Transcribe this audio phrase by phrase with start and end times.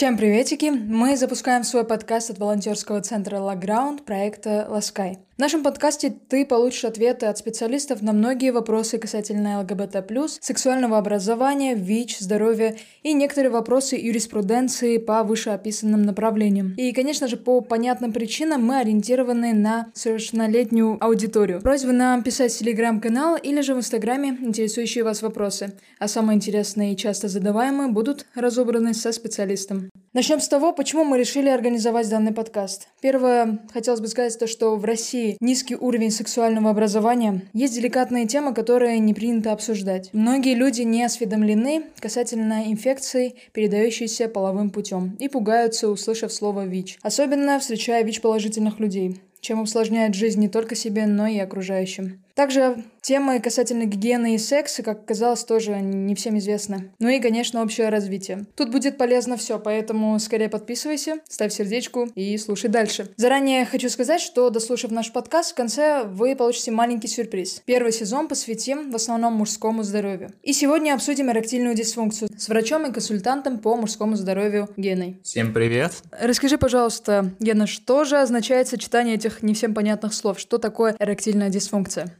[0.00, 0.70] Всем приветики!
[0.70, 5.18] Мы запускаем свой подкаст от волонтерского центра Лаграунд проекта Ласкай.
[5.40, 9.96] В нашем подкасте ты получишь ответы от специалистов на многие вопросы касательно ЛГБТ+,
[10.38, 16.74] сексуального образования, ВИЧ, здоровья и некоторые вопросы юриспруденции по вышеописанным направлениям.
[16.76, 21.62] И, конечно же, по понятным причинам мы ориентированы на совершеннолетнюю аудиторию.
[21.62, 25.72] Просьба нам писать в телеграм-канал или же в инстаграме интересующие вас вопросы.
[25.98, 29.88] А самые интересные и часто задаваемые будут разобраны со специалистом.
[30.12, 32.88] Начнем с того, почему мы решили организовать данный подкаст.
[33.00, 37.42] Первое, хотелось бы сказать то, что в России низкий уровень сексуального образования.
[37.52, 40.10] Есть деликатные темы, которые не принято обсуждать.
[40.12, 46.98] Многие люди не осведомлены касательно инфекций, передающихся половым путем, и пугаются, услышав слово ВИЧ.
[47.02, 52.22] Особенно встречая ВИЧ-положительных людей чем усложняет жизнь не только себе, но и окружающим.
[52.34, 56.92] Также темы касательно гигиены и секса, как оказалось, тоже не всем известны.
[56.98, 58.46] Ну и, конечно, общее развитие.
[58.56, 63.08] Тут будет полезно все, поэтому скорее подписывайся, ставь сердечку и слушай дальше.
[63.16, 67.62] Заранее хочу сказать, что дослушав наш подкаст, в конце вы получите маленький сюрприз.
[67.64, 70.32] Первый сезон посвятим в основном мужскому здоровью.
[70.42, 75.18] И сегодня обсудим эректильную дисфункцию с врачом и консультантом по мужскому здоровью Геной.
[75.22, 75.92] Всем привет!
[76.20, 80.38] Расскажи, пожалуйста, Гена, что же означает сочетание этих не всем понятных слов?
[80.38, 82.14] Что такое эректильная дисфункция?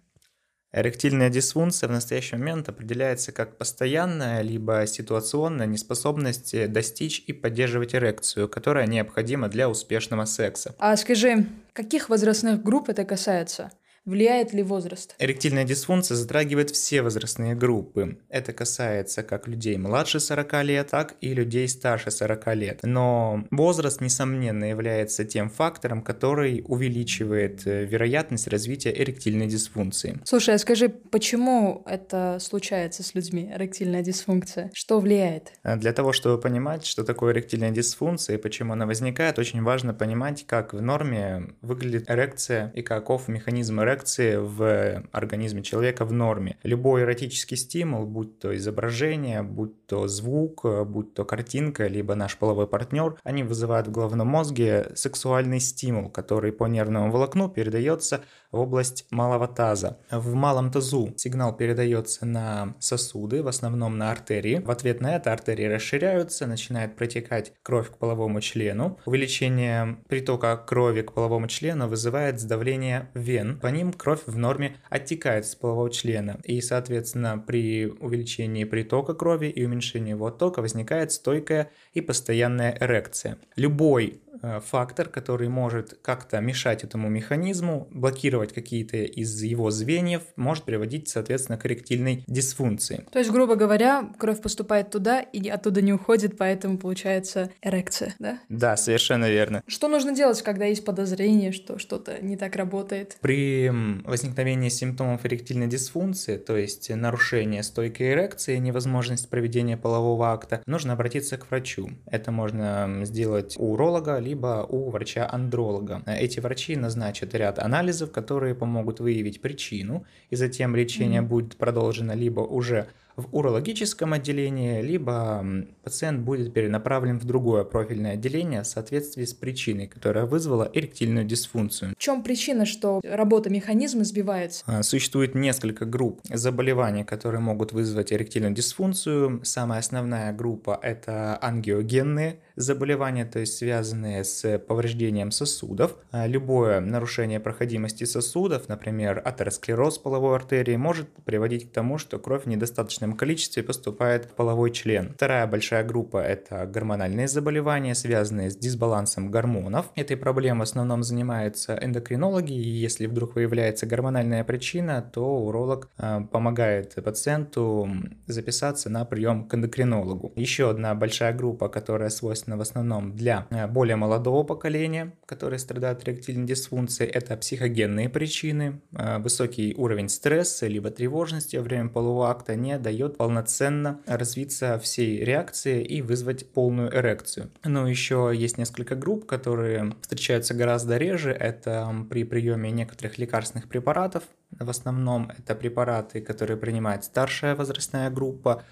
[0.72, 8.48] Эректильная дисфункция в настоящий момент определяется как постоянная либо ситуационная неспособность достичь и поддерживать эрекцию,
[8.48, 10.76] которая необходима для успешного секса.
[10.78, 13.72] А скажи, каких возрастных групп это касается?
[14.10, 15.14] Влияет ли возраст?
[15.20, 18.18] Эректильная дисфункция затрагивает все возрастные группы.
[18.28, 22.80] Это касается как людей младше 40 лет, так и людей старше 40 лет.
[22.82, 30.18] Но возраст, несомненно, является тем фактором, который увеличивает э, вероятность развития эректильной дисфункции.
[30.24, 34.72] Слушай, а скажи, почему это случается с людьми, эректильная дисфункция?
[34.74, 35.52] Что влияет?
[35.62, 39.94] А для того, чтобы понимать, что такое эректильная дисфункция и почему она возникает, очень важно
[39.94, 46.12] понимать, как в норме выглядит эрекция и каков механизм эрекции эрекции в организме человека в
[46.12, 46.56] норме.
[46.62, 52.68] Любой эротический стимул, будь то изображение, будь то звук, будь то картинка, либо наш половой
[52.68, 59.06] партнер, они вызывают в головном мозге сексуальный стимул, который по нервному волокну передается в область
[59.10, 59.98] малого таза.
[60.10, 64.62] В малом тазу сигнал передается на сосуды, в основном на артерии.
[64.64, 68.98] В ответ на это артерии расширяются, начинает протекать кровь к половому члену.
[69.06, 73.58] Увеличение притока крови к половому члену вызывает сдавление вен.
[73.58, 76.38] По ним кровь в норме оттекает с полового члена.
[76.44, 79.79] И, соответственно, при увеличении притока крови и уменьшении
[80.10, 83.38] его оттока возникает стойкая и постоянная эрекция.
[83.56, 84.20] Любой
[84.64, 91.58] фактор, который может как-то мешать этому механизму, блокировать какие-то из его звеньев, может приводить, соответственно,
[91.58, 93.04] к эректильной дисфункции.
[93.10, 98.38] То есть, грубо говоря, кровь поступает туда и оттуда не уходит, поэтому получается эрекция, да?
[98.48, 99.62] Да, совершенно верно.
[99.66, 103.18] Что нужно делать, когда есть подозрение, что что-то не так работает?
[103.20, 103.70] При
[104.04, 111.36] возникновении симптомов эректильной дисфункции, то есть нарушение стойкой эрекции, невозможность проведения полового акта, нужно обратиться
[111.36, 111.90] к врачу.
[112.06, 116.02] Это можно сделать у уролога, либо у врача-андролога.
[116.06, 121.26] Эти врачи назначат ряд анализов, которые помогут выявить причину, и затем лечение mm-hmm.
[121.26, 122.86] будет продолжено либо уже
[123.20, 125.44] в урологическом отделении, либо
[125.82, 131.94] пациент будет перенаправлен в другое профильное отделение в соответствии с причиной, которая вызвала эректильную дисфункцию.
[131.96, 134.64] В чем причина, что работа механизма сбивается?
[134.66, 139.40] А, существует несколько групп заболеваний, которые могут вызвать эректильную дисфункцию.
[139.44, 145.96] Самая основная группа– это ангиогенные заболевания, то есть связанные с повреждением сосудов.
[146.10, 152.44] А, любое нарушение проходимости сосудов, например, атеросклероз половой артерии, может приводить к тому, что кровь
[152.44, 155.12] в недостаточном количестве поступает в половой член.
[155.14, 159.90] Вторая большая группа– это гормональные заболевания, связанные с дисбалансом гормонов.
[159.96, 166.22] Этой проблемой в основном занимаются эндокринологи, и если вдруг выявляется гормональная причина, то уролог а,
[166.22, 167.88] помогает пациенту
[168.26, 170.32] записаться на прием к эндокринологу.
[170.36, 176.06] Еще одна большая группа, которая свойственна в основном для э, более молодого поколения, которые страдают
[176.06, 177.10] эректильной дисфункцией.
[177.10, 178.80] Это психогенные причины.
[178.92, 185.24] Э, высокий уровень стресса либо тревожности во время полового акта не дает полноценно развиться всей
[185.24, 187.50] реакции и вызвать полную эрекцию.
[187.64, 191.30] Но еще есть несколько групп, которые встречаются гораздо реже.
[191.32, 194.24] Это при приеме некоторых лекарственных препаратов.
[194.58, 198.64] В основном это препараты, которые принимает старшая возрастная группа,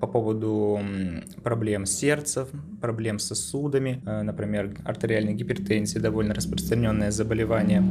[0.00, 0.80] по поводу
[1.42, 2.46] проблем с сердцем,
[2.80, 7.82] проблем с сосудами, э, например, артериальной гипертензии, довольно распространенное заболевание.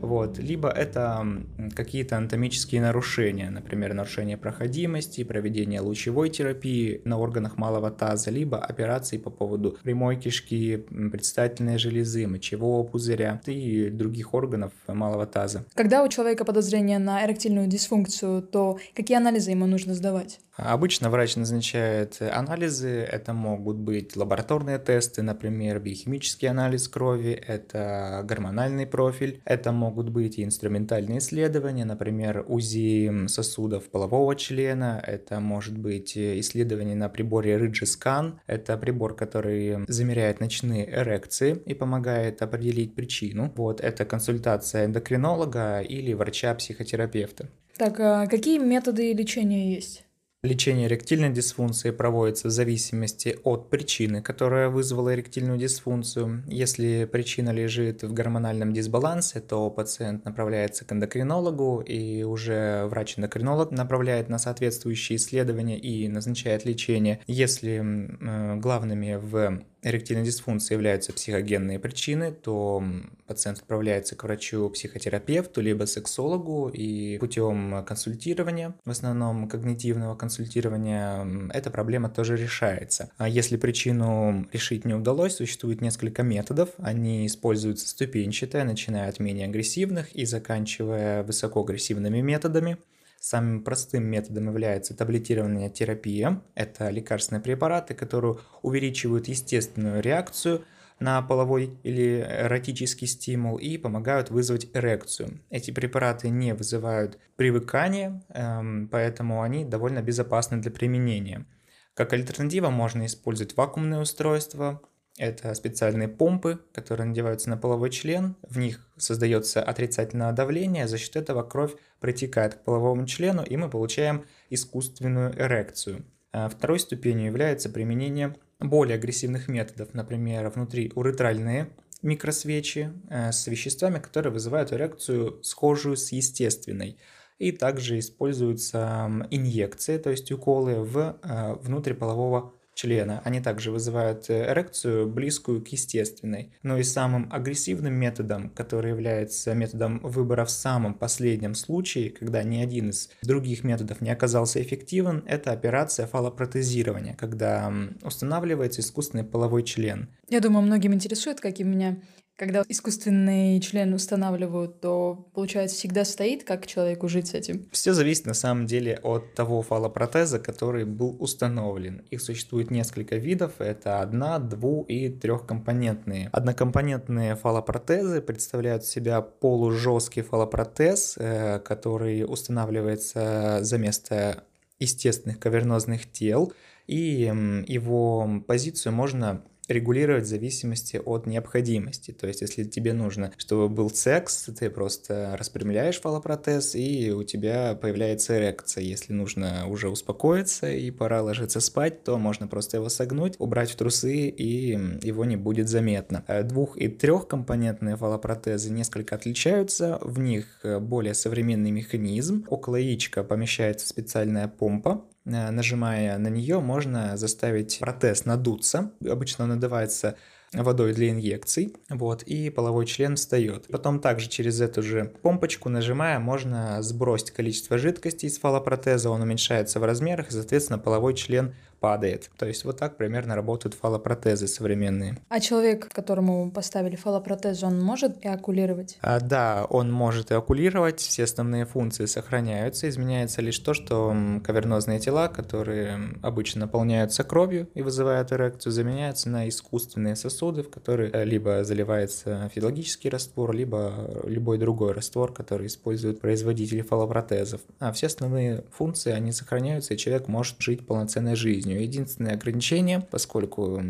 [0.00, 0.38] Вот.
[0.38, 1.26] Либо это
[1.74, 9.18] какие-то анатомические нарушения, например, нарушение проходимости, проведение лучевой терапии на органах малого таза, либо операции
[9.18, 10.76] по поводу прямой кишки,
[11.12, 15.64] предстательной железы, мочевого пузыря и других органов малого таза.
[15.74, 20.40] Когда у человека подозрение на эректильную дисфункцию, то какие анализы ему нужно сдавать?
[20.62, 28.86] Обычно врач назначает анализы, это могут быть лабораторные тесты, например, биохимический анализ крови, это гормональный
[28.86, 36.16] профиль, это могут быть и инструментальные исследования, например, УЗИ сосудов полового члена, это может быть
[36.16, 43.50] исследование на приборе Ridge-Scan, это прибор, который замеряет ночные эрекции и помогает определить причину.
[43.56, 47.48] Вот, это консультация эндокринолога или врача-психотерапевта.
[47.76, 50.04] Так, а какие методы лечения есть?
[50.42, 56.42] Лечение эректильной дисфункции проводится в зависимости от причины, которая вызвала эректильную дисфункцию.
[56.46, 64.30] Если причина лежит в гормональном дисбалансе, то пациент направляется к эндокринологу, и уже врач-эндокринолог направляет
[64.30, 67.20] на соответствующие исследования и назначает лечение.
[67.26, 72.82] Если э, главными в эректильной дисфункции являются психогенные причины, то
[73.26, 82.10] пациент отправляется к врачу-психотерапевту, либо сексологу, и путем консультирования, в основном когнитивного консультирования, эта проблема
[82.10, 83.10] тоже решается.
[83.16, 86.70] А если причину решить не удалось, существует несколько методов.
[86.78, 92.78] Они используются ступенчато, начиная от менее агрессивных и заканчивая высокоагрессивными методами.
[93.20, 96.42] Самым простым методом является таблетированная терапия.
[96.54, 100.64] Это лекарственные препараты, которые увеличивают естественную реакцию
[101.00, 105.38] на половой или эротический стимул и помогают вызвать эрекцию.
[105.50, 111.44] Эти препараты не вызывают привыкания, эм, поэтому они довольно безопасны для применения.
[111.92, 114.80] Как альтернатива можно использовать вакуумные устройства,
[115.20, 118.36] это специальные помпы, которые надеваются на половой член.
[118.42, 123.68] В них создается отрицательное давление, за счет этого кровь протекает к половому члену, и мы
[123.68, 126.06] получаем искусственную эрекцию.
[126.32, 131.68] А второй ступенью является применение более агрессивных методов, например, внутриуретральные
[132.00, 136.96] микросвечи э, с веществами, которые вызывают эрекцию, схожую с естественной.
[137.38, 143.20] И также используются инъекции, то есть уколы в э, внутриполового члена.
[143.24, 146.52] Они также вызывают э, эрекцию, близкую к естественной.
[146.62, 152.58] Но и самым агрессивным методом, который является методом выбора в самом последнем случае, когда ни
[152.58, 157.72] один из других методов не оказался эффективен, это операция фалопротезирования, когда
[158.02, 160.08] устанавливается искусственный половой член.
[160.28, 162.00] Я думаю, многим интересует, как и меня,
[162.40, 167.68] когда искусственный член устанавливают, то, получается, всегда стоит, как человеку жить с этим?
[167.70, 172.02] Все зависит на самом деле от того фалопротеза, который был установлен.
[172.08, 173.52] Их существует несколько видов.
[173.58, 176.30] Это одна, дву и трехкомпонентные.
[176.32, 184.44] Однокомпонентные фалопротезы представляют себя полужесткий фалопротез, э, который устанавливается за место
[184.78, 186.54] естественных кавернозных тел,
[186.86, 187.30] и
[187.66, 192.12] его позицию можно регулировать в зависимости от необходимости.
[192.12, 197.74] То есть, если тебе нужно, чтобы был секс, ты просто распрямляешь фалопротез, и у тебя
[197.74, 198.84] появляется эрекция.
[198.84, 203.76] Если нужно уже успокоиться и пора ложиться спать, то можно просто его согнуть, убрать в
[203.76, 204.70] трусы, и
[205.02, 206.24] его не будет заметно.
[206.26, 212.44] Э, двух- и трехкомпонентные фалопротезы несколько отличаются, в них э, более современный механизм.
[212.48, 218.92] Около яичка помещается специальная помпа, нажимая на нее, можно заставить протез надуться.
[219.06, 220.16] Обычно он надувается
[220.52, 223.66] водой для инъекций, вот, и половой член встает.
[223.68, 229.78] Потом также через эту же помпочку, нажимая, можно сбросить количество жидкости из фалопротеза, он уменьшается
[229.78, 232.30] в размерах, и, соответственно, половой член падает.
[232.36, 235.18] То есть вот так примерно работают фалопротезы современные.
[235.28, 238.98] А человек, которому поставили фалопротез, он может эокулировать?
[239.00, 245.28] А, да, он может эокулировать, все основные функции сохраняются, изменяется лишь то, что кавернозные тела,
[245.28, 251.64] которые обычно наполняются кровью и вызывают эрекцию, заменяются на искусственные сосуды, в которые э, либо
[251.64, 257.62] заливается физиологический раствор, либо любой другой раствор, который используют производители фалопротезов.
[257.78, 261.82] А все основные функции, они сохраняются, и человек может жить полноценной жизнью жизнью.
[261.82, 263.82] Единственное ограничение, поскольку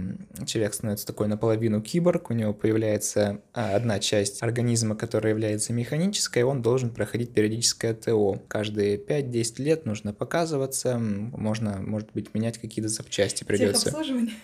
[0.46, 6.42] человек становится такой наполовину киборг, у него появляется а, одна часть организма, которая является механической,
[6.42, 8.40] он должен проходить периодическое ТО.
[8.48, 13.86] Каждые 5-10 лет нужно показываться, можно, может быть, менять какие-то запчасти придется.
[13.86, 14.34] Техобслуживание?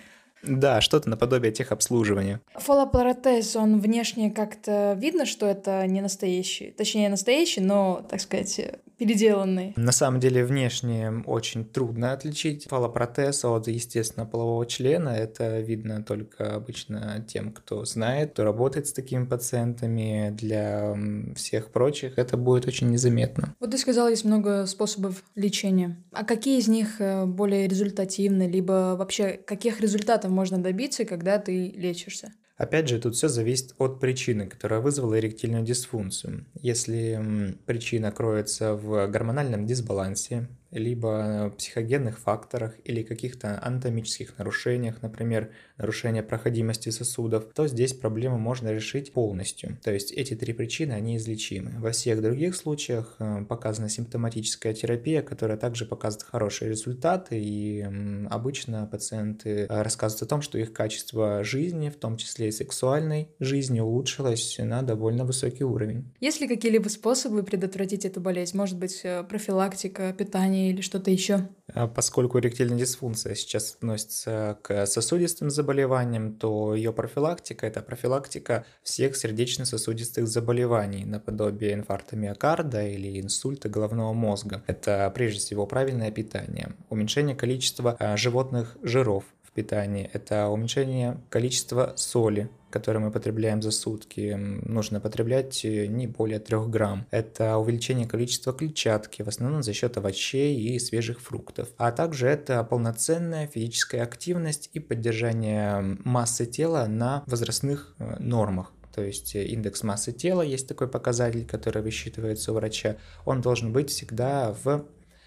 [0.43, 2.41] Да, что-то наподобие техобслуживания.
[2.55, 6.71] Фолопротез, он внешне как-то видно, что это не настоящий.
[6.71, 8.61] Точнее, настоящий, но, так сказать,
[8.99, 9.73] переделанный.
[9.77, 15.11] На самом деле внешне очень трудно отличить фалопротез от, естественно, полового члена.
[15.11, 20.31] Это видно только обычно тем, кто знает, кто работает с такими пациентами.
[20.31, 20.97] Для
[21.35, 23.55] всех прочих это будет очень незаметно.
[23.61, 26.03] Вот ты сказал, есть много способов лечения.
[26.13, 31.73] А какие из них э, более результативны, либо вообще каких результатов можно добиться, когда ты
[31.77, 32.33] лечишься?
[32.57, 36.47] Опять же, тут все зависит от причины, которая вызвала эректильную дисфункцию.
[36.55, 40.49] Если причина кроется в гормональном дисбалансе,
[40.79, 48.73] либо психогенных факторах или каких-то анатомических нарушениях, например, нарушение проходимости сосудов, то здесь проблему можно
[48.73, 49.79] решить полностью.
[49.83, 51.73] То есть эти три причины, они излечимы.
[51.79, 57.87] Во всех других случаях э, показана симптоматическая терапия, которая также показывает хорошие результаты, и
[58.31, 63.29] обычно пациенты э, рассказывают о том, что их качество жизни, в том числе и сексуальной
[63.39, 66.13] жизни, улучшилось на довольно высокий уровень.
[66.21, 68.57] Есть ли какие-либо способы предотвратить эту болезнь?
[68.57, 71.49] Может быть, э, профилактика, питание или что-то еще?
[71.73, 79.17] А поскольку эректильная дисфункция сейчас относится к сосудистым заболеваниям, то ее профилактика– это профилактика всех
[79.17, 84.63] сердечно-сосудистых заболеваний, наподобие инфаркта миокарда или инсульта головного мозга.
[84.67, 91.95] Это прежде всего правильное питание, уменьшение количества а, животных жиров в питании, это уменьшение количества
[91.97, 97.07] соли которые мы потребляем за сутки, нужно потреблять э, не более 3 грамм.
[97.11, 101.69] Это увеличение количества клетчатки, в основном за счет овощей и свежих фруктов.
[101.79, 108.73] А также это полноценная физическая активность и поддержание массы тела на возрастных э, нормах.
[108.95, 112.97] То есть э, индекс массы тела есть такой показатель, который высчитывается у врача.
[113.25, 114.87] Он должен быть всегда в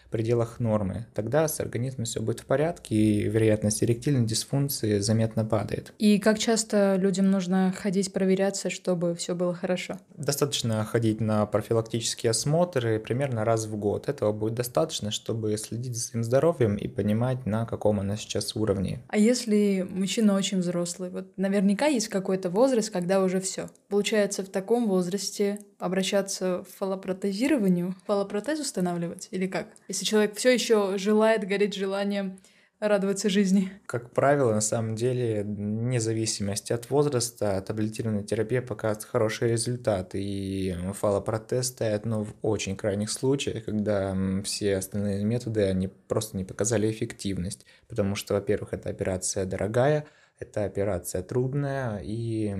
[0.09, 1.05] пределах нормы.
[1.13, 5.93] Тогда с организмом все будет в порядке, и вероятность эректильной дисфункции заметно падает.
[5.99, 9.99] И как часто людям нужно ходить проверяться, чтобы все было хорошо?
[10.17, 14.09] Достаточно ходить на профилактические осмотры примерно раз в год.
[14.09, 19.01] Этого будет достаточно, чтобы следить за своим здоровьем и понимать, на каком она сейчас уровне.
[19.07, 21.09] А если мужчина очень взрослый?
[21.09, 23.69] Вот наверняка есть какой-то возраст, когда уже все.
[23.89, 29.67] Получается, в таком возрасте обращаться в фалопротезированию, фалопротез устанавливать или как?
[29.87, 32.39] Если человек все еще желает, горит желанием
[32.79, 33.71] радоваться жизни?
[33.85, 40.75] Как правило, на самом деле, вне зависимости от возраста, таблетированная терапия показывает хорошие результаты, и
[40.93, 46.89] фалопротез стоят но в очень крайних случаях, когда все остальные методы, они просто не показали
[46.89, 50.05] эффективность, потому что, во-первых, эта операция дорогая,
[50.39, 52.55] эта операция трудная, и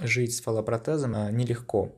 [0.00, 1.94] жить с фалопротезом а, нелегко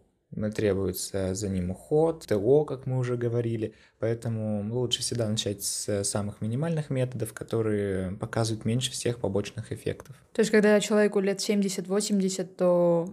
[0.54, 6.40] требуется за ним уход, ТО, как мы уже говорили, поэтому лучше всегда начать с самых
[6.40, 10.16] минимальных методов, которые показывают меньше всех побочных эффектов.
[10.32, 13.08] То есть, когда человеку лет 70-80, то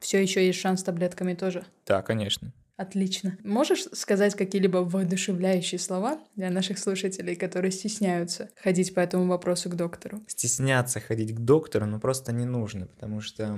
[0.00, 1.64] все еще есть шанс с таблетками тоже?
[1.86, 2.52] Да, конечно.
[2.76, 3.38] Отлично.
[3.44, 9.76] Можешь сказать какие-либо воодушевляющие слова для наших слушателей, которые стесняются ходить по этому вопросу к
[9.76, 10.22] доктору?
[10.26, 13.56] Стесняться ходить к доктору, ну просто не нужно, потому что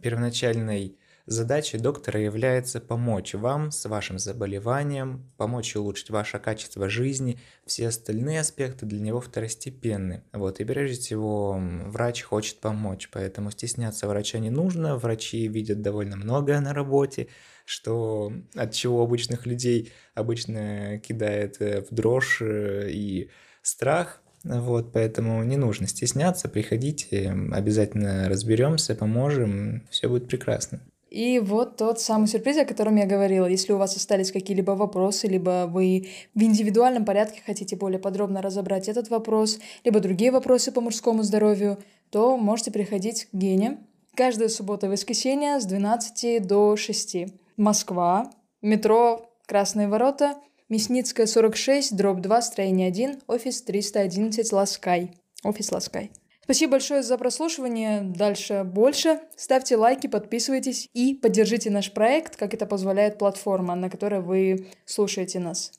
[0.00, 0.96] первоначальной
[1.26, 7.40] Задачей доктора является помочь вам с вашим заболеванием, помочь улучшить ваше качество жизни.
[7.64, 10.22] Все остальные аспекты для него второстепенны.
[10.34, 14.98] Вот, и прежде всего врач хочет помочь, поэтому стесняться врача не нужно.
[14.98, 17.28] Врачи видят довольно многое на работе,
[17.64, 23.30] что от чего обычных людей обычно кидает э, в дрожь э, и
[23.62, 24.20] страх.
[24.44, 30.82] Вот, поэтому не нужно стесняться, приходите, обязательно разберемся, поможем, все будет прекрасно.
[31.14, 33.46] И вот тот самый сюрприз, о котором я говорила.
[33.46, 38.88] Если у вас остались какие-либо вопросы, либо вы в индивидуальном порядке хотите более подробно разобрать
[38.88, 41.78] этот вопрос, либо другие вопросы по мужскому здоровью,
[42.10, 43.78] то можете приходить к Гене
[44.16, 47.16] каждую субботу и воскресенье с 12 до 6.
[47.56, 50.34] Москва, метро Красные ворота,
[50.68, 55.12] Мясницкая, 46, дробь 2, строение 1, офис 311 Ласкай.
[55.44, 56.10] Офис Ласкай.
[56.44, 58.02] Спасибо большое за прослушивание.
[58.02, 59.20] Дальше больше.
[59.34, 65.38] Ставьте лайки, подписывайтесь и поддержите наш проект, как это позволяет платформа, на которой вы слушаете
[65.38, 65.72] нас.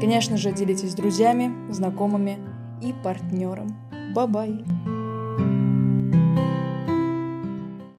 [0.00, 2.38] Конечно же, делитесь с друзьями, знакомыми
[2.80, 3.76] и партнером.
[4.14, 4.64] Bye-bye!